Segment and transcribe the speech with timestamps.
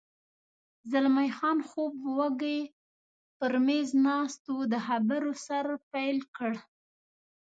[0.91, 2.59] زلمی خان خوب وږی
[3.37, 6.51] پر مېز ناست و، د خبرو سر پیل کړ.